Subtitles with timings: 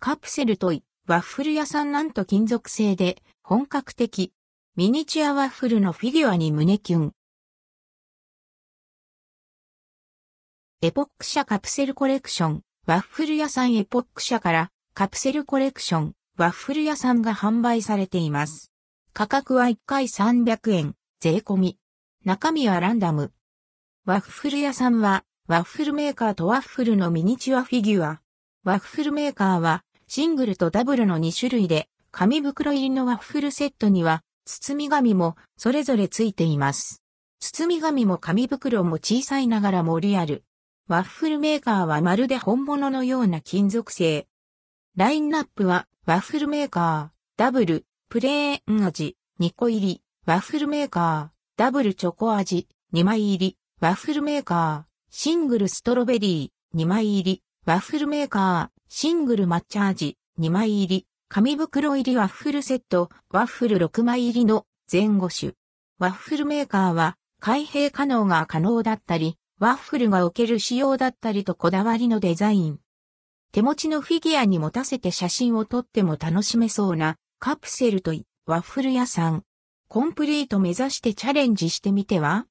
[0.00, 4.32] カプセルトイ、ワッフル屋さんなんと金属製で、本格的。
[4.76, 7.12] ミニチュアワッフルのフィギュアに胸キュン。
[10.82, 18.70] エポック社カプセルコレクション、ワッフル屋さんエポック社からカプセルコレクション、ワッフル屋さんが販売されています。
[19.12, 21.78] 価格は1回300円、税込み。
[22.24, 23.32] 中身はランダム。
[24.04, 28.20] ワッフル屋さんは、ワッフルメーカーとワッフルのミニチュアフィギュア。
[28.64, 37.02] ワッフルメーカーは、シングルとダブルの2種類で、紙袋入りのワッフルセットには、包み紙もそれぞれついています。
[37.40, 40.44] 包み紙も紙袋も小さいながらもリアル。
[40.88, 44.26] ワッフルメーカーはまるで本物のような金属製。
[44.96, 65.52] ラインナップは、ワッフルメーカー、ダブル、プレーン味、2個入り、ワッフルメーカー、ダブルチョコ味、2枚入り、ワッフルメーカー、シングルストロベリー、2枚入り、ワッフルメーカー、シングル抹茶味、2枚入り、紙袋入りワッフルセット、ワッフル6枚入りの前後種。
[65.98, 72.78] ワッフルメーカーは開閉可能が可能だったり、ワッフルが置ける仕様だったりとこだわりのデザイン。
[73.52, 79.42] 手持ちのフィギュアに持たせて写真を撮っても楽しめそうなカプセルといワッフル屋さん。
[79.88, 82.46] コンプリート目指してチャレンジしてみては？